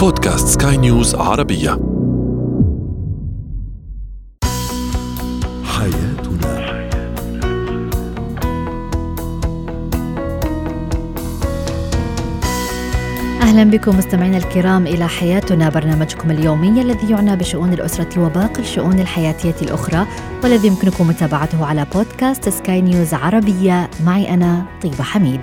[0.00, 1.70] بودكاست سكاي نيوز عربية.
[5.64, 6.60] حياتنا.
[13.42, 19.56] أهلا بكم مستمعينا الكرام إلى حياتنا برنامجكم اليومي الذي يعنى بشؤون الأسرة وباقي الشؤون الحياتية
[19.62, 20.06] الأخرى
[20.44, 23.90] والذي يمكنكم متابعته على بودكاست سكاي نيوز عربية.
[24.04, 25.40] معي أنا طيبة حميد.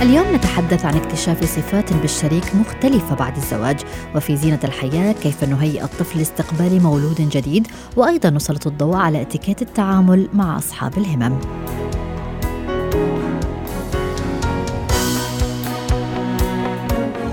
[0.00, 3.80] اليوم نتحدث عن اكتشاف صفات بالشريك مختلفة بعد الزواج
[4.14, 10.28] وفي زينة الحياة كيف نهيئ الطفل لاستقبال مولود جديد وأيضا نسلط الضوء على اتيكيت التعامل
[10.32, 11.38] مع أصحاب الهمم.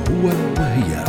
[0.10, 1.04] هو وهي.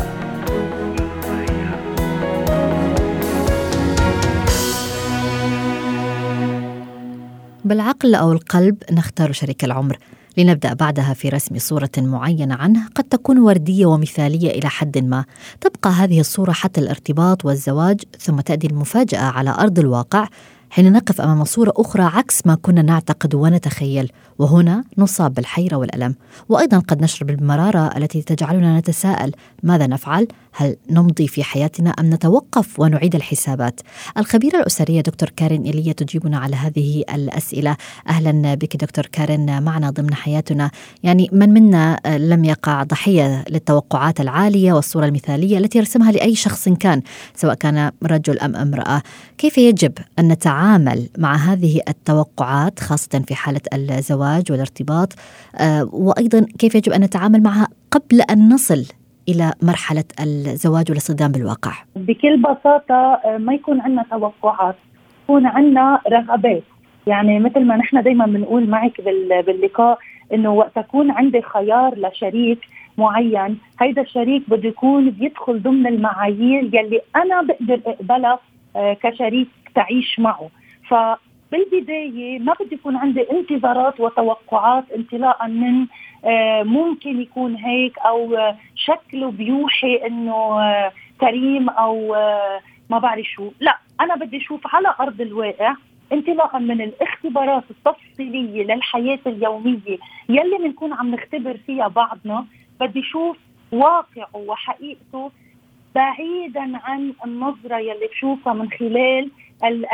[7.65, 9.99] بالعقل أو القلب نختار شريك العمر.
[10.39, 15.25] لنبدأ بعدها في رسم صورة معينة عنه قد تكون وردية ومثالية إلى حد ما.
[15.61, 20.29] تبقى هذه الصورة حتى الارتباط والزواج ثم تأتي المفاجأة على أرض الواقع.
[20.71, 26.15] حين نقف أمام صورة أخرى عكس ما كنا نعتقد ونتخيل وهنا نصاب بالحيرة والألم.
[26.49, 32.81] وأيضا قد نشعر بالمراره التي تجعلنا نتساءل ماذا نفعل؟ هل نمضي في حياتنا أم نتوقف
[32.81, 33.81] ونعيد الحسابات؟
[34.19, 37.77] الخبيرة الأسرية دكتور كارين إيليا تجيبنا على هذه الأسئلة.
[38.09, 40.71] أهلا بك دكتور كارين معنا ضمن حياتنا.
[41.03, 47.03] يعني من منا لم يقع ضحية للتوقعات العالية والصورة المثالية التي يرسمها لأي شخص كان
[47.35, 49.03] سواء كان رجل أم امرأة.
[49.39, 55.13] كيف يجب أن نتعامل مع هذه التوقعات خاصة في حالة الزواج والارتباط
[55.57, 58.85] آه، وأيضا كيف يجب أن نتعامل معها قبل أن نصل
[59.29, 64.77] إلى مرحلة الزواج والاصطدام بالواقع؟ بكل بساطة آه، ما يكون عندنا توقعات
[65.25, 66.63] يكون عندنا رغبات
[67.07, 69.01] يعني مثل ما نحن دائما بنقول معك
[69.47, 69.99] باللقاء
[70.35, 72.59] إنه وقت يكون عندي خيار لشريك
[72.99, 78.39] معين هيدا الشريك بده يكون بيدخل ضمن المعايير يلي أنا بقدر أقبلها
[79.03, 80.51] كشريك تعيش معه.
[80.89, 80.95] ف
[81.53, 85.87] بالبداية ما بدي يكون عندي انتظارات وتوقعات انطلاقا من
[86.25, 89.97] آه، ممكن يكون هيك أو آه، شكله بيوحي
[90.31, 92.17] آه، كريم أو
[92.91, 93.51] ما بعرف شو.
[93.61, 95.75] لا أنا بدي أشوف على أرض الواقع
[96.13, 99.99] انطلاقا من الاختبارات التفصيلية للحياة اليومية
[100.29, 102.47] يلي بنكون عم نختبر فيها بعضنا.
[102.81, 103.37] بدي أشوف
[103.73, 105.31] واقعه وحقيقته
[105.95, 109.31] بعيدا عن النظرة يلي بشوفها من خلال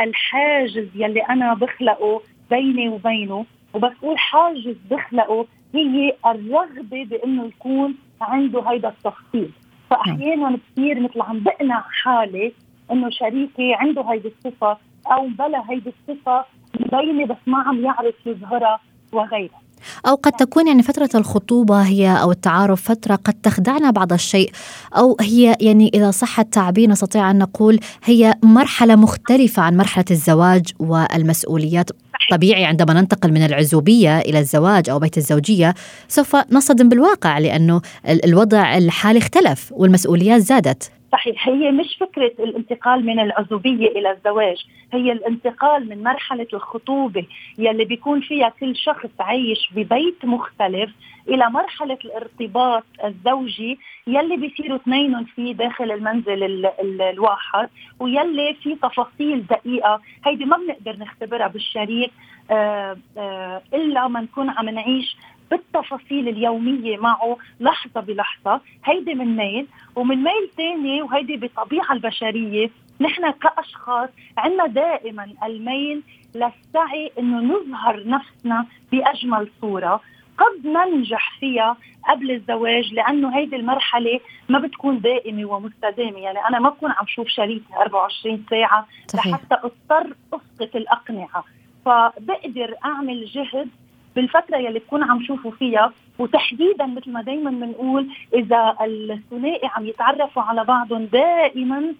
[0.01, 3.45] الحاجز يلي أنا بخلقه بيني وبينه.
[3.73, 5.45] وبس حاجز بخلقه
[5.75, 9.49] هي الرغبة بإنه يكون عنده هيدا التفصيل
[9.89, 12.53] فاحيانا كثير مثل عم بقنع حالي
[12.91, 14.77] إنه شريكي عنده هيدي الصفة
[15.11, 16.45] أو بلا هيدي الصفة
[16.79, 18.79] مبينه بس ما عم يعرف يظهرها
[19.13, 19.61] وغيرها.
[20.07, 24.51] أو قد تكون يعني فترة الخطوبة هي أو التعارف فترة قد تخدعنا بعض الشيء
[24.97, 30.65] أو هي يعني إذا صح التعبير نستطيع أن نقول هي مرحلة مختلفة عن مرحلة الزواج
[30.79, 31.89] والمسؤوليات.
[32.31, 35.73] طبيعي عندما ننتقل من العزوبية إلى الزواج أو بيت الزوجية
[36.07, 40.91] سوف نصطدم بالواقع لأنه الوضع الحالي اختلف والمسؤوليات زادت.
[41.15, 41.47] صحيح.
[41.47, 44.65] هي مش فكرة الانتقال من العزوبية إلى الزواج.
[44.93, 47.25] هي الانتقال من مرحلة الخطوبة
[47.57, 50.91] يلي بيكون فيها كل شخص عايش ببيت مختلف
[51.27, 58.75] إلى مرحلة الارتباط الزوجي يلي بيصيروا اثنين فيه داخل المنزل ال ال الواحد ويلي في
[58.75, 62.11] تفاصيل دقيقة هيدي ما بنقدر نختبرها بالشريك
[62.51, 65.17] آآ آآ إلا ما نكون عم نعيش
[65.51, 68.61] بالتفاصيل اليومية معه لحظة بلحظة.
[68.85, 72.69] هيدي من ميل ومن ميل ثاني وهيدي بالطبيعه البشرية
[73.01, 76.03] نحن كأشخاص عندنا دائما الميل
[76.35, 80.01] للسعي إنه نظهر نفسنا بأجمل صورة.
[80.37, 81.77] قد ننجح فيها
[82.09, 84.19] قبل الزواج لأنه هيدي المرحلة
[84.49, 86.17] ما بتكون دائمة ومستدامة.
[86.17, 89.33] يعني أنا ما بكون عم شوف شريكي 24 ساعة صحيح.
[89.33, 91.43] لحتى أضطر اسقط الأقنعة.
[91.85, 93.69] فبقدر أعمل جهد
[94.15, 100.41] بالفترة يلي بكون عم شوفه فيها وتحديدا مثل ما دائما بنقول إذا الثنائي عم يتعرفوا
[100.41, 101.93] على بعضهم دائما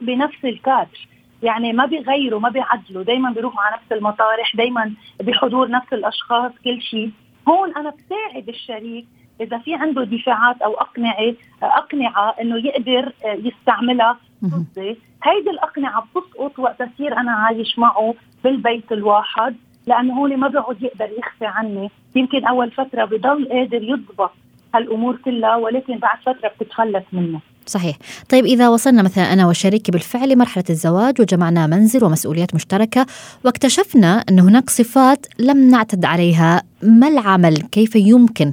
[0.00, 1.08] بنفس الكادر.
[1.42, 6.82] يعني ما بيغيروا ما بيعدلوا دائما بيروحوا على نفس المطارح دائما بحضور نفس الأشخاص كل
[6.82, 7.10] شيء.
[7.48, 9.06] هون أنا بساعد الشريك
[9.40, 14.18] إذا في عنده دفاعات أو أقنعة أقنعة إنه يقدر يستعملها.
[14.44, 18.14] ضدي هيدي الأقنعة بتسقط وقت يصير أنا عايش معه
[18.44, 19.56] بالبيت الواحد.
[19.86, 21.90] لأنه هون ما بيقعد يقدر يخفي عني.
[22.16, 24.30] يمكن أول فترة بضل قادر يضبط
[24.74, 27.40] هالأمور كلها ولكن بعد فترة بتتخلص منه.
[27.66, 27.96] صحيح.
[28.28, 33.06] طيب إذا وصلنا مثلا أنا وشريكي بالفعل لمرحلة الزواج وجمعنا منزل ومسؤوليات مشتركة
[33.44, 38.52] واكتشفنا أن هناك صفات لم نعتد عليها ما العمل؟ كيف يمكن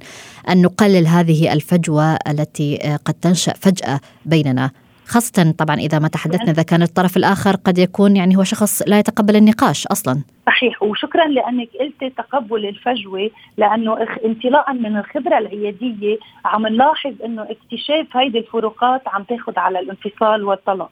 [0.50, 4.72] أن نقلل هذه الفجوة التي آه، قد تنشأ فجأة بيننا؟
[5.10, 9.00] خاصة طبعا إذا ما تحدثنا إذا كان الطرف الآخر قد يكون يعني هو شخص لا
[9.00, 10.24] يتقبل النقاش أصلا.
[10.46, 18.18] صحيح وشكرا لأنك قلتي تقبل الفجوة لأنه انطلاقا من الخبرة العيادية عم نلاحظ أنه اكتشاف
[18.18, 20.92] هيدي الفروقات عم تاخذ على الانفصال والطلاق.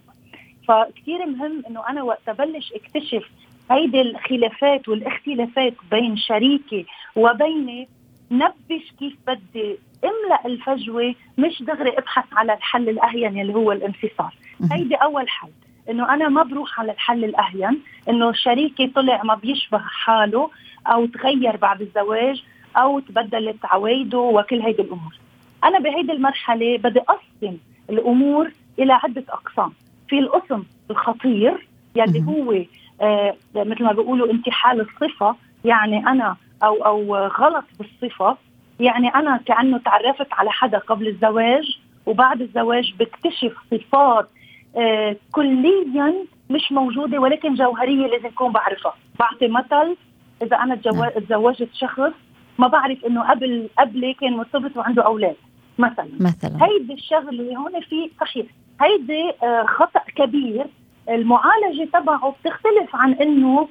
[0.68, 3.30] فكتير مهم أنه أنا وقت أبلش اكتشف
[3.72, 6.86] هيدي الخلافات والاختلافات بين شريكي
[7.16, 7.88] وبيني
[8.31, 14.31] نبش كيف بدي املأ الفجوة مش دغري ابحث على الحل الأهين اللي هو الانفصال.
[14.71, 15.49] هيدي أول حل
[15.89, 20.49] إنه أنا ما بروح على الحل الأهين إنه شريكي طلع ما بيشبه حاله
[20.88, 22.44] أو تغير بعد الزواج
[22.77, 25.15] أو تبدلت عوايده وكل هيدي الأمور.
[25.63, 27.57] أنا بهيدي المرحلة بدي أقسم
[27.89, 29.71] الأمور إلى عدة أقسام.
[30.09, 32.63] في القسم الخطير يلي هو
[33.01, 35.35] آه مثل ما بيقولوا انتحال الصفة
[35.65, 38.38] يعني أنا أو أو غلط بالصفة
[38.79, 44.29] يعني أنا كأنه تعرفت على حدا قبل الزواج وبعد الزواج بكتشف صفات
[44.77, 46.13] آه كليا
[46.50, 48.94] مش موجودة ولكن جوهرية لازم أكون بعرفها.
[49.19, 49.95] بعطي مثل
[50.41, 50.75] إذا أنا
[51.15, 52.13] تزوجت شخص
[52.59, 55.35] ما بعرف إنه قبل قبلي كان مرتبط وعنده أولاد
[55.77, 56.09] مثلا.
[56.19, 56.65] مثلا.
[56.65, 58.45] هيدي الشغلة هون في صحيح.
[58.81, 60.65] هيدي آه خطأ كبير.
[61.09, 63.68] المعالجة تبعه بتختلف عن إنه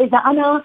[0.00, 0.62] إذا أنا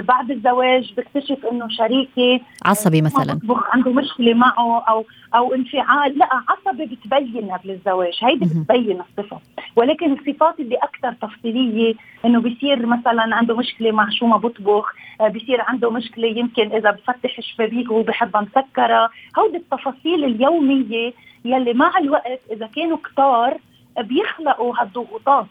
[0.00, 3.40] بعد الزواج بكتشف إنه شريكي عصبي مثلا.
[3.72, 5.04] عنده مشكلة معه أو
[5.34, 6.18] أو انفعال.
[6.18, 9.40] لا عصبي بتبين قبل الزواج هيدي بتبين الصفة.
[9.76, 15.28] ولكن الصفات اللي أكثر تفصيلية إنه بيصير مثلا عنده مشكلة مع شو ما بطبخ آه
[15.28, 19.10] بيصير عنده مشكلة يمكن إذا بفتح الشبابيك وهو بحبها مسكرة.
[19.38, 21.12] هودي التفاصيل اليومية
[21.44, 23.58] يلي مع الوقت إذا كانوا كتار
[23.98, 25.46] بيخلقوا هالضغوطات.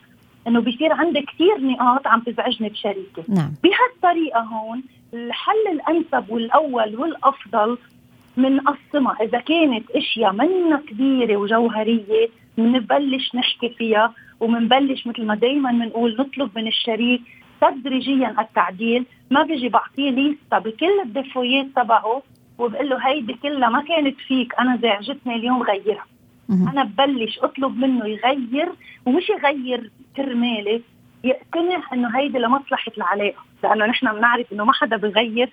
[0.47, 3.23] إنه بيصير عندي كثير نقاط عم تزعجني بشريكي.
[3.29, 3.53] نعم.
[3.63, 4.83] بهالطريقة هون
[5.13, 7.77] الحل الأنسب والأول والأفضل
[8.37, 12.27] بنقسمها إذا كانت أشياء منا كبيرة وجوهرية
[12.57, 17.21] بنبلش نحكي فيها وبنبلش مثل ما دائما بنقول نطلب من الشريك
[17.61, 19.05] تدريجيا التعديل.
[19.31, 22.21] ما بيجي بعطيه ليستا بكل الدفويات تبعه
[22.57, 26.05] وبقول له هيدي كلها ما كانت فيك أنا زعجتني اليوم غيرها.
[26.49, 28.71] أنا ببلش أطلب منه يغير
[29.05, 30.81] ومش يغير كرمالي
[31.23, 35.49] يقتنع إنه هيدي لمصلحة العلاقة لأنه نحن بنعرف إنه ما حدا بغير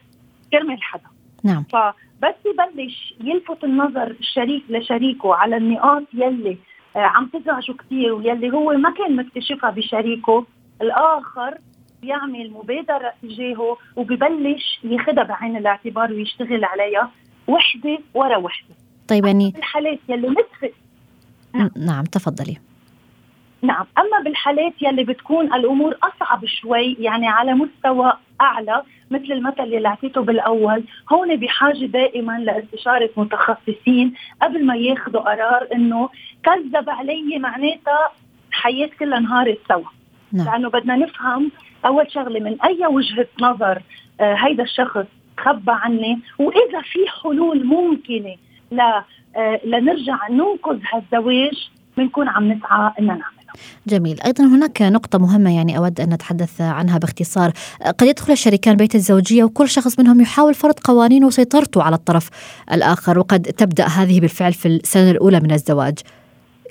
[0.53, 1.09] كرمال حدا.
[1.44, 1.65] نعم.
[1.73, 6.59] فبس يبلش يلفت النظر الشريك لشريكه على النقاط يلي
[6.97, 10.47] آه، عم تزعجه كثير ويلي هو ما كان مكتشفها بشريكه.
[10.83, 11.59] الآخر
[12.03, 17.11] بيعمل مبادرة تجاهه وببلش ياخذها بعين الاعتبار ويشتغل عليها
[17.49, 18.75] وحدة ورا وحدة.
[19.09, 20.73] طيب يعني الحالات يلي نتفق
[21.54, 22.56] نعم, نعم تفضلي.
[23.62, 23.87] نعم.
[23.99, 30.20] أما بالحالات يلي بتكون الأمور أصعب شوي يعني على مستوى أعلى مثل المثل اللي اعطيته
[30.20, 36.08] بالأول هون بحاجة دائما لإستشارة متخصصين قبل ما ياخذوا قرار إنه
[36.43, 38.12] كذب علي معناتها
[38.52, 39.88] حياة كلها انهارت سوا.
[40.32, 40.46] نعم.
[40.46, 41.50] لأنه بدنا نفهم
[41.87, 43.82] أول شغلة من أي وجهة نظر
[44.20, 45.06] آه هيدا الشخص
[45.38, 47.66] خبى عني وإذا في حلول
[48.72, 49.05] آه
[49.64, 53.23] لنرجع ننقذ هالزواج بنكون عم نسعى ان نعمل
[53.87, 54.20] جميل.
[54.20, 57.52] أيضا هناك نقطة مهمة يعني أود أن نتحدث عنها باختصار.
[57.99, 62.29] قد يدخل الشريكان بيت الزوجية وكل شخص منهم يحاول فرض قوانين وسيطرته على الطرف
[62.73, 65.98] الآخر وقد تبدأ هذه بالفعل في السنة الأولى من الزواج.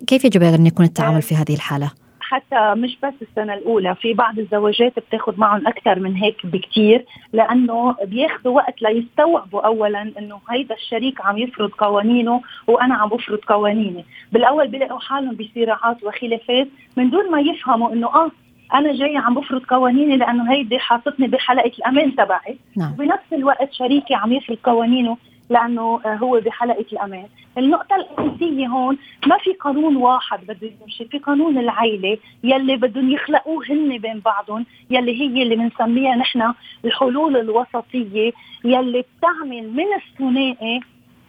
[0.08, 1.92] كيف يجب أن يكون التعامل في هذه الحالة؟
[2.32, 7.96] حتى مش بس السنة الأولى في بعض الزواجات بتاخذ معهم أكثر من هيك بكتير لأنه
[8.06, 14.68] بياخذوا وقت ليستوعبوا أولا إنه هيدا الشريك عم يفرض قوانينه وأنا عم بفرض قوانيني بالأول
[14.68, 18.32] بيلاقوا حالهم بصراعات وخلافات من دون ما يفهموا إنه آه
[18.74, 22.92] أنا جاي عم بفرض قوانيني لأنه هيدي حاطتني بحلقة الأمان تبعي نعم.
[22.92, 25.18] بنفس الوقت شريكي عم يفرض قوانينه
[25.52, 27.28] لأنه هو بحلقة الأمان،
[27.58, 33.66] النقطة الأساسية هون ما في قانون واحد بده يمشي، في قانون العيلة يلي بدهم يخلقوه
[33.70, 36.54] هن بين بعضهم، يلي هي اللي بنسميها نحن
[36.86, 38.32] الحلول الوسطية
[38.66, 40.80] يلي بتعمل من الثنائي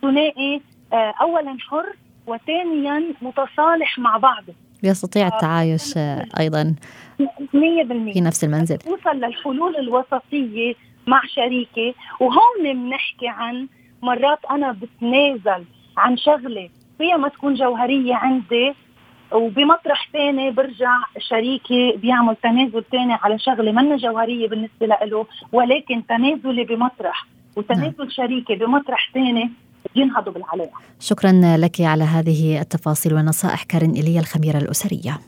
[0.03, 0.61] ثنائي
[0.93, 1.87] آه، اولا حر
[2.27, 6.75] وثانيا متصالح مع بعضه يستطيع التعايش آه، أيضا
[7.21, 8.79] 100% في نفس المنزل.
[8.79, 10.75] توصل للحلول الوسطية
[11.07, 13.69] مع شريكي وهون بنحكي عن
[14.03, 15.65] مرات أنا بتنازل
[15.97, 16.69] عن شغلة
[16.99, 18.75] فيها ما تكون جوهرية عندي
[19.33, 26.65] وبمطرح ثاني برجع شريكي بيعمل تنازل ثاني على شغلة منا جوهرية بالنسبة له ولكن تنازلي
[26.65, 28.11] بمطرح وتنازل نعم.
[28.11, 29.51] شريكي بمطرح ثاني
[29.97, 35.19] ينهضوا بالعلاقة شكرا لك على هذه التفاصيل والنصائح كارين إيليا الخبيرة الأسرية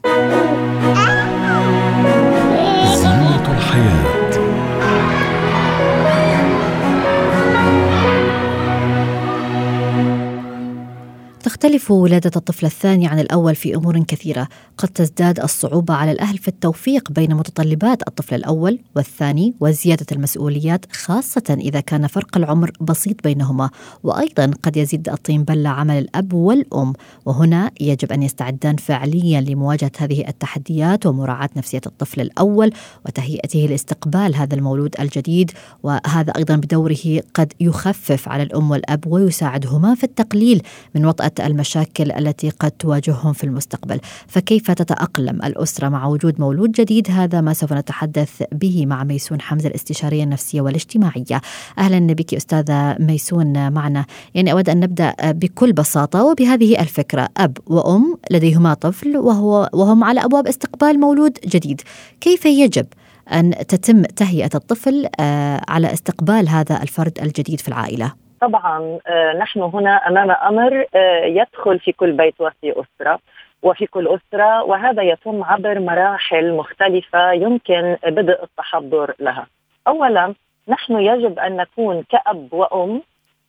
[11.64, 14.48] تختلف ولادة الطفل الثاني عن الأول في أمور كثيرة.
[14.78, 21.56] قد تزداد الصعوبة على الأهل في التوفيق بين متطلبات الطفل الأول والثاني وزيادة المسؤوليات خاصة
[21.60, 23.70] إذا كان فرق العمر بسيط بينهما.
[24.02, 26.92] وأيضا قد يزيد الطين بلة عمل الأب والأم.
[27.26, 32.72] وهنا يجب أن يستعدان فعليا لمواجهة هذه التحديات ومراعاة نفسية الطفل الأول
[33.06, 35.50] وتهيئته لاستقبال هذا المولود الجديد.
[35.82, 40.62] وهذا أيضا بدوره قد يخفف على الأم والأب ويساعدهما في التقليل
[40.94, 47.10] من وطأة المشاكل التي قد تواجههم في المستقبل فكيف تتأقلم الأسرة مع وجود مولود جديد؟
[47.10, 51.40] هذا ما سوف نتحدث به مع ميسون حمزة الاستشارية النفسية والاجتماعية.
[51.78, 54.06] أهلا بك أستاذة ميسون معنا.
[54.34, 57.28] يعني أود أن نبدأ بكل بساطة وبهذه الفكرة.
[57.36, 61.80] أب وأم لديهما طفل وهو وهم على أبواب استقبال مولود جديد.
[62.20, 62.86] كيف يجب
[63.32, 69.60] أن تتم تهيئة الطفل آه، على استقبال هذا الفرد الجديد في العائلة؟ طبعا آه، نحن
[69.62, 73.18] هنا أمام أمر آه، يدخل في كل بيت وفي أسرة
[73.62, 79.46] وفي كل أسرة وهذا يتم عبر مراحل مختلفة يمكن بدء التحضر لها.
[79.88, 80.34] اولا
[80.68, 83.02] نحن يجب أن نكون كأب وأم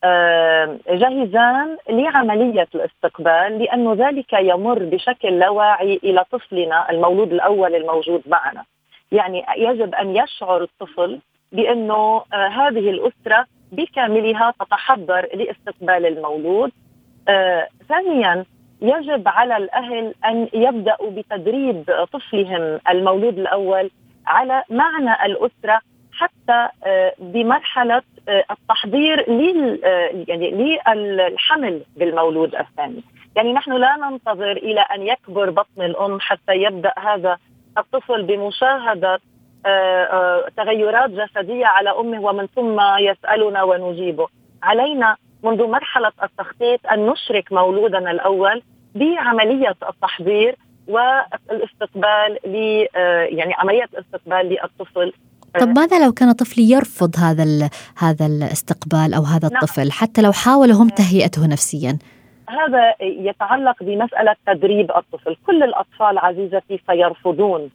[0.04, 8.22] آه، جاهزان لعملية الاستقبال لأنه ذلك يمر بشكل لا واعي إلى طفلنا المولود الأول الموجود
[8.28, 8.64] معنا.
[9.12, 11.20] يعني يجب أن يشعر الطفل
[11.52, 13.46] بأنه هذه الأسرة
[13.76, 16.72] بكاملها تتحضر لاستقبال المولود.
[17.28, 18.46] آه، ثانيا
[18.82, 23.90] يجب على الأهل أن يبدأوا بتدريب طفلهم المولود الأول
[24.28, 29.26] على معنى الأسرة حتى آه، بمرحلة آه، التحضير
[30.28, 30.52] يعني
[30.96, 33.04] للحمل بالمولود الثاني،
[33.36, 37.38] يعني نحن لا ننتظر إلى أن يكبر بطن الأم حتى يبدأ هذا
[37.78, 39.20] الطفل بمشاهدة آه،
[40.58, 44.28] تغيرات جسدية على أمه ومن ثم يسألنا ونجيبه.
[44.64, 48.62] علينا منذ مرحلة التخطيط أن نشرك مولودنا الأول
[48.96, 50.56] بعملية التحضير
[50.88, 52.56] والاستقبال ل
[53.38, 55.14] يعني عملية استقبال للطفل.
[55.60, 59.58] طب ماذا لو كان طفلي يرفض هذا هذا الاستقبال أو هذا نعم.
[59.58, 61.98] الطفل حتى لو حاول هم تهيئته نفسيا؟
[62.50, 67.70] هذا يتعلق بمسألة تدريب الطفل، كل الأطفال عزيزتي سيرفضون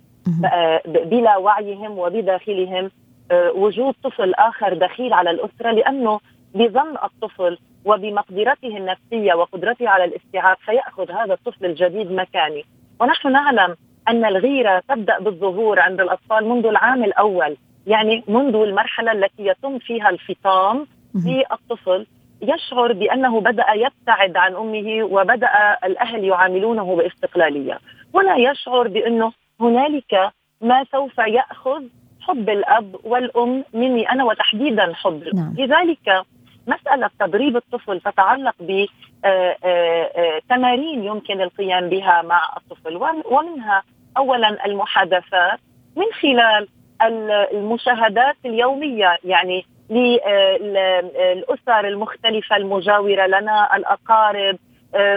[0.87, 2.91] بلا وعيهم وبداخلهم
[3.31, 6.21] آه، وجود طفل آخر دخيل على الأسرة لأنه
[6.55, 12.65] بظن الطفل وبمقدرته النفسية وقدرته على الاستيعاب سيأخذ هذا الطفل الجديد مكاني.
[13.01, 13.77] ونحن نعلم
[14.09, 20.09] أن الغيرة تبدأ بالظهور عند الأطفال منذ العام الأول يعني منذ المرحلة التي يتم فيها
[20.11, 21.43] الفطام مهم.
[21.51, 22.07] للطفل
[22.43, 25.49] يشعر بأنه بدأ يبتعد عن أمه وبدأ
[25.85, 27.79] الأهل يعاملونه باستقلالية.
[28.13, 31.83] ولا يشعر بأنه هنالك ما سوف يأخذ
[32.21, 35.55] حب الأب والأم مني أنا وتحديدا حب الام نعم.
[35.59, 36.23] لذلك
[36.67, 38.87] مسألة تدريب الطفل تتعلق ب
[39.25, 42.97] آه، آه، آه، تمارين يمكن القيام بها مع الطفل.
[42.97, 43.83] وم- ومنها
[44.17, 45.59] اولا المحادثات
[45.97, 46.69] من خلال
[47.03, 54.59] ال- المشاهدات اليومية يعني للاسر المختلفة المجاورة لنا الأقارب.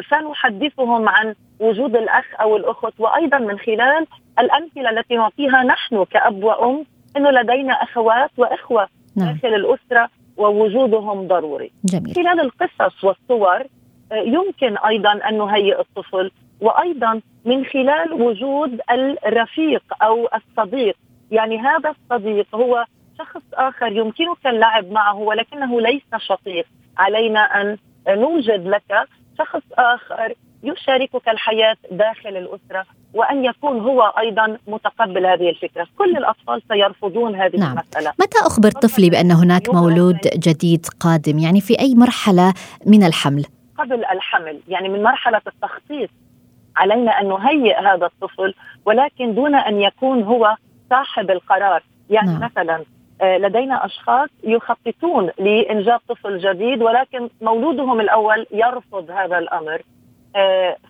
[0.09, 4.07] سنحدثهم عن وجود الأخ أو الأخت وأيضا من خلال
[4.39, 6.85] الأمثلة التي نعطيها نحن كاب وام
[7.17, 9.33] إنه لدينا أخوات وإخوة نعم.
[9.33, 11.71] داخل الأسرة ووجودهم ضروري.
[11.85, 12.15] جميل.
[12.15, 13.63] خلال القصص والصور
[14.11, 18.81] آه، يمكن أيضا أن نهيئ الطفل وأيضا من خلال وجود
[19.25, 20.95] الرفيق أو الصديق،
[21.31, 22.85] يعني هذا الصديق هو
[23.17, 26.65] شخص آخر يمكنك اللعب معه ولكنه ليس شقيق،
[26.97, 35.25] علينا أن نوجد لك شخص آخر يشاركك الحياة داخل الأسرة وأن يكون هو أيضا متقبل
[35.25, 37.71] هذه الفكرة، كل الأطفال سيرفضون هذه نعم.
[37.71, 38.13] المسألة.
[38.19, 42.53] متى أخبر طفلي بأن هناك مولود جديد قادم؟ يعني في أي مرحلة
[42.85, 43.45] من الحمل؟
[43.77, 46.09] قبل الحمل يعني من مرحلة التخطيط.
[46.75, 48.53] علينا أن نهيئ هذا الطفل
[48.85, 50.55] ولكن دون أن يكون هو
[50.89, 51.83] صاحب القرار.
[52.09, 52.43] يعني نعم.
[52.43, 52.83] مثلا
[53.21, 59.75] آه، لدينا أشخاص يخططون لإنجاب طفل جديد ولكن مولودهم الأول يرفض هذا الأمر.
[59.75, 60.02] آه،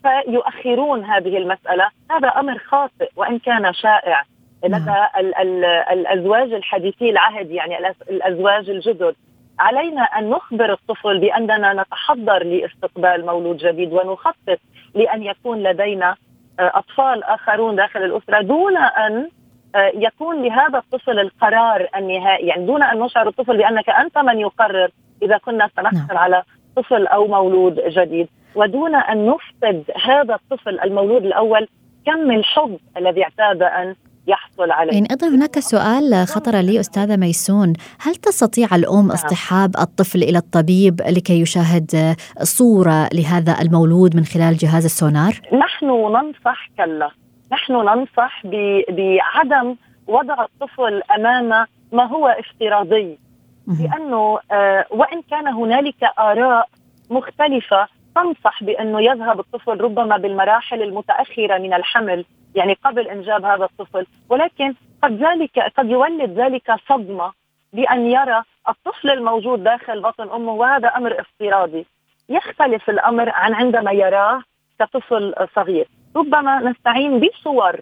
[0.03, 1.89] فيؤخرون هذه المسألة.
[2.11, 4.21] هذا أمر خاطئ وإن كان شائع.
[4.69, 4.81] نعم.
[4.81, 4.95] لدى
[5.41, 9.15] ال- الأزواج الحديثي العهد يعني الأز- الأزواج الجدد.
[9.59, 14.59] علينا أن نخبر الطفل بأننا نتحضر لاستقبال مولود جديد ونخطط
[14.95, 16.15] لأن يكون لدينا
[16.59, 19.29] آه، أطفال آخرون داخل الأسرة دون أن
[19.75, 22.47] آه، يكون لهذا الطفل القرار النهائي.
[22.47, 24.89] يعني دون أن نشعر الطفل بأنك أنت من يقرر
[25.21, 26.17] إذا كنا سنحصل نعم.
[26.17, 26.43] على
[26.75, 28.27] طفل أو مولود جديد.
[28.55, 31.67] ودون أن نفقد هذا الطفل المولود الأول
[32.05, 33.95] كم الحب الذي اعتاد أن
[34.27, 37.73] يحصل عليه؟ يعني أيضا هناك سؤال خطر لي أستاذة ميسون.
[37.99, 39.11] هل تستطيع الأم نعم.
[39.11, 46.69] اصطحاب الطفل إلى الطبيب لكي يشاهد صورة لهذا المولود من خلال جهاز السونار؟ نحن ننصح
[46.77, 47.09] كلا.
[47.51, 48.41] نحن ننصح
[48.89, 49.75] بعدم
[50.07, 53.19] وضع الطفل أمام ما هو افتراضي.
[53.67, 56.69] لأنه آه، وإن كان هنالك آراء
[57.09, 64.05] مختلفة تنصح بأنه يذهب الطفل ربما بالمراحل المتأخرة من الحمل يعني قبل إنجاب هذا الطفل.
[64.29, 67.31] ولكن قد ذلك قد يولد ذلك صدمة
[67.73, 71.85] بأن يرى الطفل الموجود داخل بطن أمه وهذا أمر افتراضي.
[72.29, 74.41] يختلف الأمر عن عندما يراه
[74.79, 75.87] كطفل صغير.
[76.15, 77.79] ربما نستعين بصور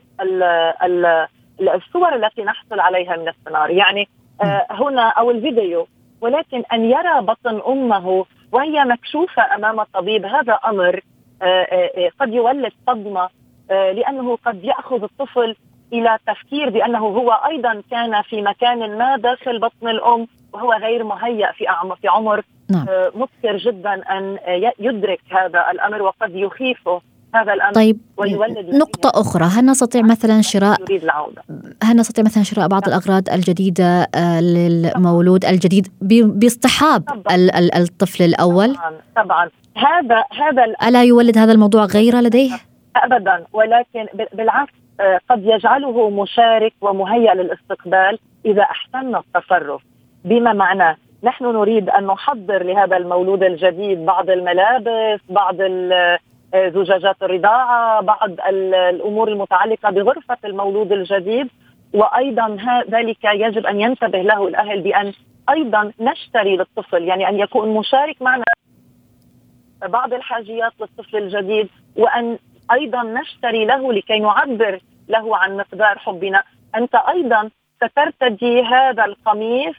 [1.61, 4.07] الصور التي نحصل عليها من السونار يعني
[4.43, 5.87] آه، هنا أو الفيديو
[6.21, 11.01] ولكن أن يرى بطن أمه وهي مكشوفة أمام الطبيب هذا أمر
[11.41, 13.29] آه، آه، قد يولد صدمة
[13.71, 15.55] آه، لأنه قد يأخذ الطفل
[15.93, 21.51] إلى تفكير بأنه هو أيضا كان في مكان ما داخل بطن الأم وهو غير مهيأ
[21.51, 21.65] في
[22.01, 22.85] في عمر نعم.
[22.89, 24.37] آه، مبكر جدا أن
[24.79, 27.01] يدرك هذا الأمر وقد يخيفه
[27.35, 30.77] هذا الأمر طيب ويولد نقطة أخرى هل نستطيع مثلا شراء
[31.83, 32.99] هل نستطيع مثلا شراء بعض نعم.
[32.99, 35.87] الأغراض الجديدة آه، للمولود الجديد
[36.39, 37.03] باصطحاب
[37.75, 39.49] الطفل الأول؟ طبعا طبعا.
[39.75, 42.51] هذا هذا ألا يولد هذا الموضوع غيرة لديه؟
[42.95, 43.45] ابدا.
[43.53, 49.81] ولكن بالعكس آه، قد يجعله مشارك ومهيأ للاستقبال إذا أحسن التصرف.
[50.25, 55.55] بما معناه نحن نريد أن نحضر لهذا المولود الجديد بعض الملابس بعض
[56.55, 61.47] زجاجات الرضاعه بعض الأمور المتعلقة بغرفة المولود الجديد
[61.93, 62.57] وأيضا
[62.89, 65.13] ذلك يجب أن ينتبه له الأهل بأن
[65.49, 68.43] أيضا نشتري للطفل يعني أن يكون مشارك معنا
[69.87, 72.37] بعض الحاجيات للطفل الجديد وأن
[72.71, 74.79] أيضا نشتري له لكي نعبر
[75.09, 76.43] له عن مقدار حبنا.
[76.75, 79.75] أنت أيضا سترتدي هذا القميص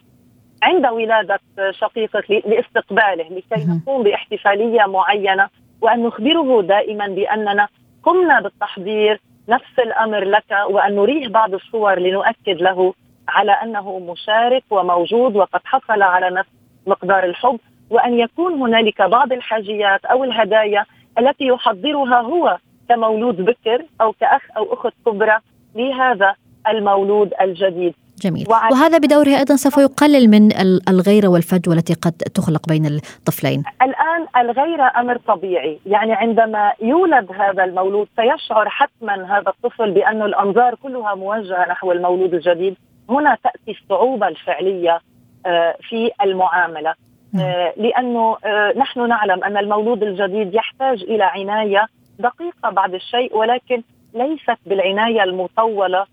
[0.62, 5.48] عند ولادة شقيقك لاستقباله لكي نقوم بإحتفالية معينة.
[5.82, 7.68] وأن نخبره دائما بأننا
[8.02, 12.94] قمنا بالتحضير نفس الأمر لك وأن نريه بعض الصور لنؤكد له
[13.28, 16.50] على أنه مشارك وموجود وقد حصل على نفس
[16.86, 17.58] مقدار الحب
[17.90, 20.84] وأن يكون هنالك بعض الحاجيات أو الهدايا
[21.18, 25.38] التي يحضرها هو كمولود بكر أو كأخ أو أخت كبرى
[25.74, 26.34] لهذا
[26.68, 27.94] المولود الجديد.
[28.22, 28.46] جميل.
[28.48, 30.52] وهذا بدوره أيضا سوف يقلل من
[30.88, 33.62] الغيرة والفجوة التي قد تخلق بين الطفلين.
[33.82, 35.78] الآن الغيرة أمر طبيعي.
[35.86, 42.34] يعني عندما يولد هذا المولود سيشعر حتما هذا الطفل بأن الأنظار كلها موجهة نحو المولود
[42.34, 42.76] الجديد.
[43.10, 45.00] هنا تأتي الصعوبة الفعلية
[45.46, 46.94] آه، في المعاملة.
[47.32, 47.46] نعم.
[47.46, 51.86] آه، لأنه آه، نحن نعلم أن المولود الجديد يحتاج إلى عناية
[52.18, 53.82] دقيقة بعض الشيء ولكن
[54.14, 56.06] ليست بالعناية المطولة آه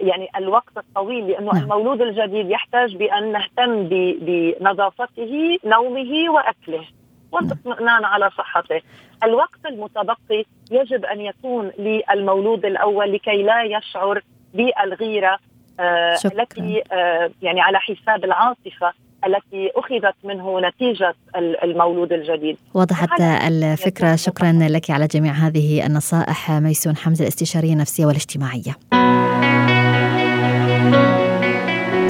[0.00, 1.62] يعني الوقت الطويل لأنه نعم.
[1.62, 3.88] المولود الجديد يحتاج بأن نهتم
[4.20, 6.84] بنظافته نومه وأكله
[7.32, 8.80] والاطمئنان على صحته.
[9.24, 14.20] الوقت المتبقي يجب أن يكون للمولود الأول لكي لا يشعر
[14.54, 15.38] بالغيرة
[15.80, 18.92] آه التي آه يعني على حساب العاطفة
[19.26, 22.56] التي أخذت منه نتيجة المولود الجديد.
[22.74, 28.76] وضحت الفكرة شكرا لك على جميع هذه النصائح ميسون حمزة الاستشارية النفسية والاجتماعية.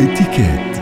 [0.00, 0.73] اتكات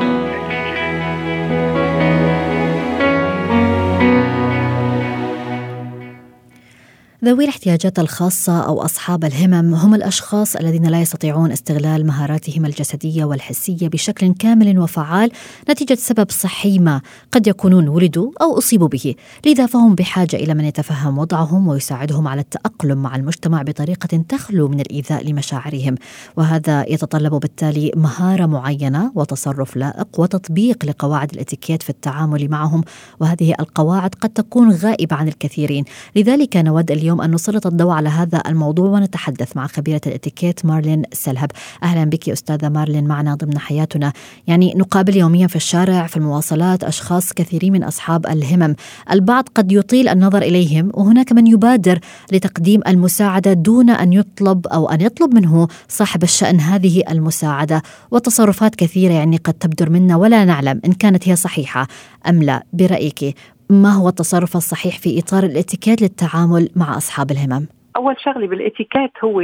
[7.24, 13.88] ذوي الاحتياجات الخاصة أو أصحاب الهمم هم الأشخاص الذين لا يستطيعون استغلال مهاراتهم الجسدية والحسية
[13.88, 15.30] بشكل كامل وفعال
[15.70, 17.00] نتيجة سبب صحي ما
[17.32, 19.14] قد يكونون ولدوا أو أصيبوا به.
[19.46, 24.80] لذا فهم بحاجة إلى من يتفهم وضعهم ويساعدهم على التأقلم مع المجتمع بطريقة تخلو من
[24.80, 25.94] الإيذاء لمشاعرهم.
[26.36, 32.84] وهذا يتطلب بالتالي مهارة معينة وتصرف لائق وتطبيق لقواعد الإتيكيت في التعامل معهم.
[33.20, 35.84] وهذه القواعد قد تكون غائبة عن الكثيرين.
[36.16, 41.02] لذلك نود اليوم اليوم أن نسلط الضوء على هذا الموضوع ونتحدث مع خبيرة الاتيكيت مارلين
[41.12, 41.50] سلهب.
[41.82, 44.12] أهلا بك أستاذة مارلين معنا ضمن حياتنا.
[44.46, 48.74] يعني نقابل يوميا في الشارع في المواصلات أشخاص كثيرين من أصحاب الهمم.
[49.10, 51.98] البعض قد يطيل النظر إليهم وهناك من يبادر
[52.32, 57.82] لتقديم المساعدة دون أن يطلب أو أن يطلب منه صاحب الشأن هذه المساعدة.
[58.10, 61.88] وتصرفات كثيرة يعني قد تبدر منا ولا نعلم إن كانت هي صحيحة
[62.28, 62.62] أم لا.
[62.72, 63.34] برأيك
[63.72, 69.40] ما هو التصرف الصحيح في إطار الاتيكيت للتعامل مع أصحاب الهمم؟ أول شغلة بالاتيكيت هو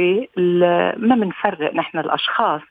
[0.97, 2.61] ما بنفرق نحن الأشخاص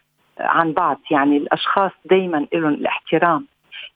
[0.40, 1.01] عن بعض.
[1.11, 3.47] يعني الأشخاص دائما لهم الاحترام.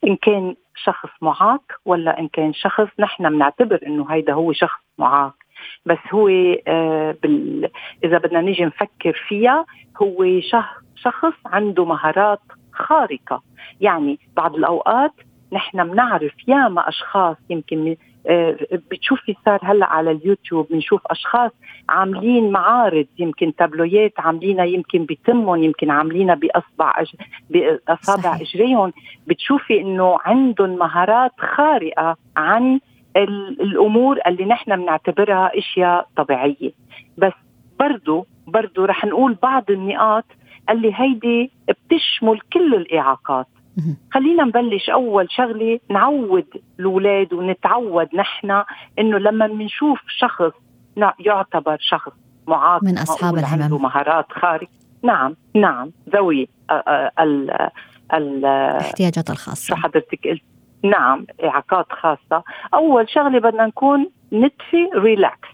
[0.07, 5.35] إن كان شخص معاق ولا إن كان شخص نحن بنعتبر إنه هيدا هو شخص معاق.
[5.87, 6.29] بس هو
[6.67, 7.69] آه بال...
[8.05, 9.67] إذا بدنا نيجي نفكر فيها
[10.03, 10.41] هو
[10.95, 12.41] شخص عنده مهارات
[12.73, 13.43] خارقة.
[13.81, 15.13] يعني بعض الأوقات
[15.53, 18.57] نحن بنعرف ياما أشخاص يمكن آه،
[18.91, 21.51] بتشوفي صار هلأ على اليوتيوب بنشوف أشخاص
[21.89, 27.15] عاملين معارض يمكن تابلويات عاملينها يمكن بتمهم يمكن عاملينها بأصبع أج...
[27.51, 28.93] بأصابع إجريهم.
[29.27, 32.81] بتشوفي إنه عندهم مهارات خارقة عن
[33.17, 36.73] الأمور اللي نحن بنعتبرها أشياء طبيعية.
[37.19, 37.33] بس
[37.81, 40.25] برضو برضو رح نقول بعض النقاط
[40.71, 43.47] اللي هيدي بتشمل كل الإعاقات.
[44.13, 46.47] خلينا نبلش أول شغلة نعود
[46.81, 48.63] الأولاد ونتعود نحن
[48.99, 50.53] إنه لما بنشوف شخص
[51.19, 52.13] يعتبر شخص
[52.47, 54.69] معاق من أصحاب الهمم عنده مهارات خارق
[55.03, 56.49] نعم نعم ذوي
[57.19, 57.69] ال
[58.15, 59.67] الاحتياجات الخاصة.
[59.67, 60.43] شو حضرتك قلت؟
[60.83, 62.43] نعم إعاقات خاصة.
[62.75, 65.49] أول شغلة بدنا نكون نتفي ريلاكس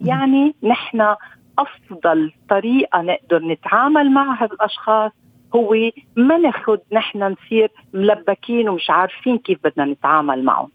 [0.00, 1.14] يعني نحن
[1.58, 5.12] أفضل طريقة نقدر نتعامل مع هالأشخاص
[5.54, 5.74] هو
[6.16, 10.70] ما ناخذ نحن نصير ملبكين ومش عارفين كيف بدنا نتعامل معهم.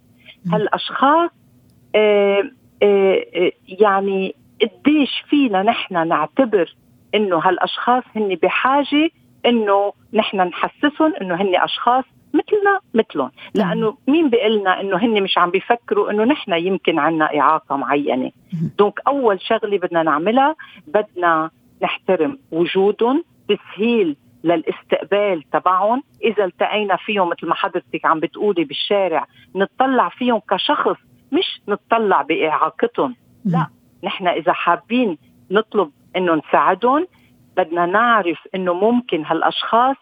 [0.54, 1.30] هالأشخاص
[1.96, 2.44] آه
[2.84, 6.76] آه آه يعني قديش فينا نحن نعتبر
[7.16, 9.10] إنه هالأشخاص هن بحاجة
[9.46, 13.32] إنه نحن نحسسهم إنه هن أشخاص مثلنا مثلهم.
[13.56, 18.32] لأنه مين بيقلنا إنه هن مش عم بيفكروا إنه نحن يمكن عنا إعاقة معينة.
[18.78, 20.56] دونك أول شغلة بدنا نعملها
[20.88, 21.50] بدنا
[21.82, 26.04] نحترم وجودهم تسهيل للاستقبال تبعهم.
[26.24, 30.98] إذا التقينا فيهم مثل ما حضرتك عم بتقولي بالشارع نتطلع فيهم كشخص
[31.32, 33.16] مش نتطلع بإعاقتهم.
[33.46, 33.68] لا
[34.04, 35.18] نحن إذا حابين
[35.52, 37.08] نطلب إنه نساعدهم
[37.58, 39.96] بدنا نعرف إنه ممكن هالأشخاص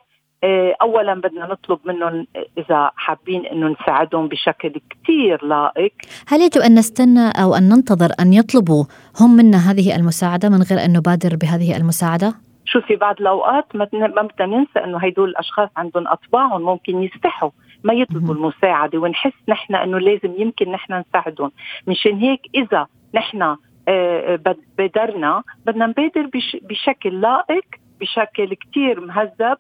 [0.44, 2.28] آه، اولا بدنا نطلب منهم
[2.58, 5.94] إذا حابين إنه نساعدهم بشكل كثير لائق.
[6.28, 8.86] هل يجب أن نستنى أو أن ننتظر أن يطلبوا
[9.20, 12.34] هم منا هذه المساعدة من غير أن نبادر بهذه المساعدة؟
[12.72, 17.50] شو في بعض الأوقات ما بدنا ننسى إنه هدول الأشخاص عندهم أطباعهم ممكن يستحوا
[17.84, 21.52] ما يطلبوا المساعدة ونحس نحن إنه لازم يمكن نحن نساعدهم.
[21.88, 23.58] مشان هيك إذا نحن آه،
[23.88, 26.30] آه، بادرنا بدنا نبادر
[26.62, 27.66] بشكل لائق
[28.00, 29.58] بشكل كتير مهذب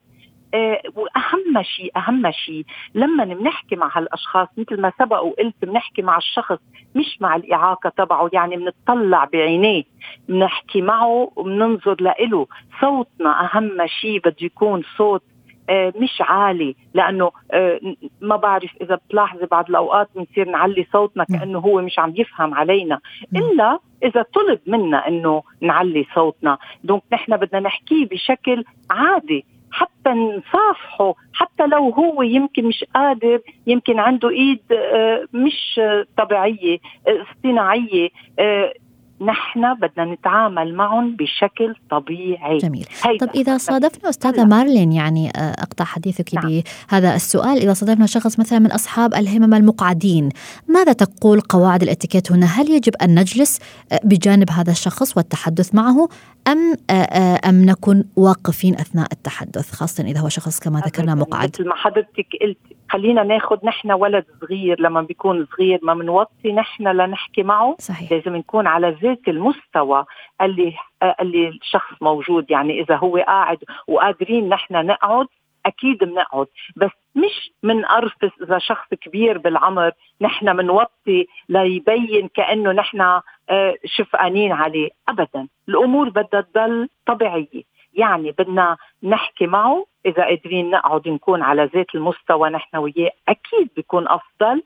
[0.95, 6.57] وأهم شيء أهم شيء لما بنحكي مع هالأشخاص مثل ما سبق وقلت بنحكي مع الشخص
[6.95, 9.83] مش مع الإعاقة تبعه يعني بنطلع بعينيه
[10.29, 12.47] بنحكي معه وبننظر له
[12.81, 15.23] صوتنا أهم شيء بده يكون صوت
[15.69, 17.79] آه، مش عالي لأنه آه،
[18.21, 22.99] ما بعرف إذا بتلاحظي بعض الأوقات بنصير نعلي صوتنا كأنه هو مش عم يفهم علينا.
[23.35, 26.57] إلا إذا طلب منا إنه نعلي صوتنا.
[26.83, 29.45] دونك نحن بدنا نحكيه بشكل عادي.
[29.71, 35.79] حتى نصافحه حتى لو هو يمكن مش قادر يمكن عنده إيد آه، مش
[36.17, 38.73] طبيعية آه، اصطناعية آه،
[39.21, 42.57] نحن بدنا نتعامل معهم بشكل طبيعي.
[42.57, 42.85] جميل.
[43.19, 46.61] طب إذا صادفنا أستاذة مارلين يعني آه، أقطع حديثك نعم.
[46.89, 47.57] بهذا السؤال.
[47.57, 50.29] إذا صادفنا شخص مثلا من أصحاب الهمم المقعدين
[50.67, 53.59] ماذا تقول قواعد الإتيكيت هنا؟ هل يجب أن نجلس
[53.91, 56.09] آه، بجانب هذا الشخص والتحدث معه
[56.47, 61.67] أم آه، أم نكون واقفين أثناء التحدث خاصة إذا هو شخص كما ذكرنا مقعد؟ مثل
[61.67, 62.57] ما حضرتك قلت
[62.91, 67.75] خلينا ناخذ نحن ولد صغير لما بيكون صغير ما بنوطي نحن لنحكي معه.
[67.79, 68.11] صحيح.
[68.11, 70.05] لازم نكون على ذات المستوى
[70.41, 70.73] اللي
[71.19, 75.27] اللي الشخص موجود يعني إذا هو قاعد وقادرين نحن نقعد
[75.65, 76.47] أكيد بنقعد.
[76.75, 83.01] بس مش من ارفس إذا شخص كبير بالعمر نحن بنوطي ليبين كأنه نحن
[83.49, 84.89] آه، شفقانين عليه.
[85.09, 85.47] ابدا.
[85.69, 87.63] الأمور بدها تضل طبيعية.
[87.93, 94.07] يعني بدنا نحكي معه إذا قادرين نقعد نكون على ذات المستوى نحن وياه أكيد بيكون
[94.07, 94.63] أفضل.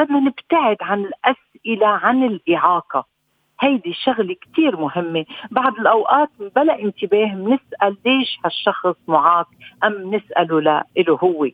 [0.00, 3.04] بدنا نبتعد عن الأسئلة عن الإعاقة.
[3.64, 5.24] هيدي شغلة كتير مهمة.
[5.50, 9.48] بعض الأوقات بلا انتباه بنسأل ليش هالشخص معاق
[9.84, 11.48] أم نسأله لا إله هو.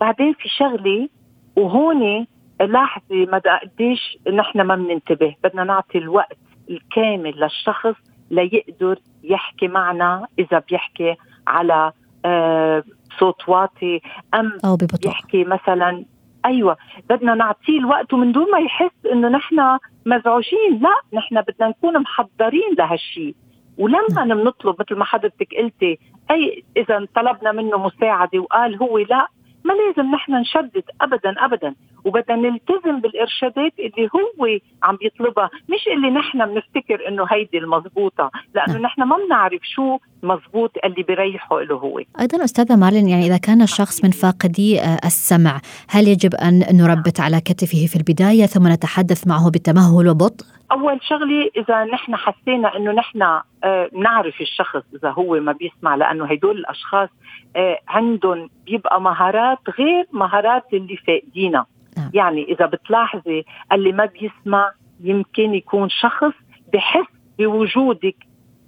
[0.00, 1.08] بعدين في شغلة
[1.56, 2.26] وهون
[2.60, 6.38] لاحظي مدى قديش نحن ما بننتبه بدنا نعطي الوقت
[6.70, 7.94] الكامل للشخص
[8.30, 11.92] ليقدر يحكي معنا إذا بيحكي على
[12.24, 12.84] آه
[13.18, 14.00] صوت واطي
[14.34, 15.08] أم أو ببطء.
[15.08, 16.04] يحكي مثلا
[16.44, 16.76] أيوه
[17.10, 22.74] بدنا نعطيه الوقت ومن دون ما يحس إنه نحن مزعوجين لا نحن بدنا نكون محضرين
[22.78, 23.34] لهالشيء
[23.78, 24.42] ولما نعم.
[24.42, 25.98] بنطلب مثل ما حضرتك قلتي
[26.30, 29.28] أي إذا طلبنا منه مساعدة وقال هو لا
[29.64, 31.74] ما لازم نحن نشدد ابدا ابدا
[32.04, 38.72] وبدنا نلتزم بالإرشادات اللي هو عم بيطلبها مش اللي نحن بنفتكر إنه هيدي المضبوطة لأنه
[38.72, 38.82] نعم.
[38.82, 42.00] نحن ما بنعرف شو مضبوط اللي بيريحه له هو.
[42.20, 47.20] أيضا أستاذة مارلين يعني إذا كان الشخص من فاقدي آه، السمع هل يجب أن نربت
[47.20, 52.92] على كتفه في البداية ثم نتحدث معه بتمهل وبطء؟ أول شغلة إذا نحن حسينا إنه
[52.92, 57.08] نحن آه نعرف الشخص إذا هو ما بيسمع لأنه هدول الأشخاص
[57.56, 61.66] آه عندهم بيبقى مهارات غير مهارات اللي فاقدينها.
[62.00, 62.10] نعم.
[62.14, 66.32] يعني إذا بتلاحظي اللي ما بيسمع يمكن يكون شخص
[66.72, 67.06] بحس
[67.38, 68.16] بوجودك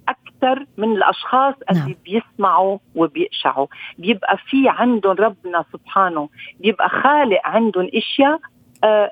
[0.08, 1.82] أكثر من الأشخاص نعم.
[1.82, 3.66] اللي بيسمعوا وبيقشعوا
[3.98, 6.28] بيبقى في عندهم ربنا سبحانه
[6.60, 8.38] بيبقى خالق عندهم أشياء
[8.84, 9.10] آه،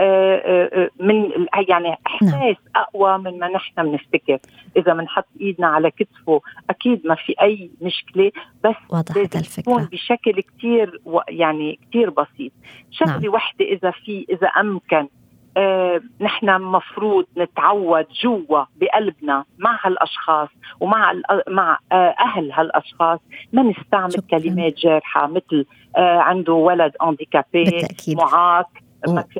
[0.00, 1.30] آه، آه، آه، من
[1.68, 4.38] يعني إحساس أقوى من ما نحن بنفتكر
[4.76, 8.32] إذا بنحط إيدنا على كتفه أكيد ما في أي مشكلة
[8.64, 12.52] بس وضحت لازم تكون الفكرة بشكل كتير و- يعني كتير بسيط
[12.90, 13.22] شغلة نعم.
[13.22, 13.32] نعم.
[13.32, 15.08] واحدة إذا في إذا أمكن
[15.56, 20.48] آه نحن مفروض نتعود جوا بقلبنا مع هالأشخاص
[20.80, 21.12] ومع
[21.48, 23.20] مع آه أهل هالأشخاص
[23.52, 24.38] ما نستعمل شكراً.
[24.38, 28.68] كلمات جارحة مثل آه عنده ولد انديكابي معاق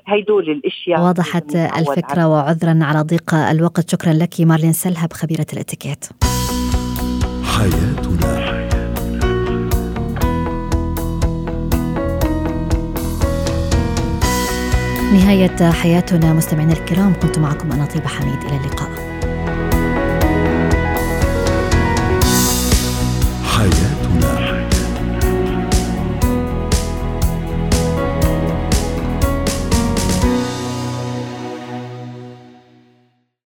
[0.06, 2.28] هيدول الأشياء وضحت الفكرة.
[2.28, 3.90] وعذرا على ضيق الوقت.
[3.90, 6.04] شكرا لك مارلين سلهب خبيرة الإتيكيت.
[7.44, 8.60] حياتنا.
[15.12, 18.44] نهاية حياتنا مستمعينا الكرام كنت معكم أنا طيبة حميد.
[18.44, 18.99] إلى اللقاء.